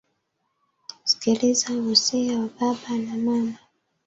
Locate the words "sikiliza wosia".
1.03-2.39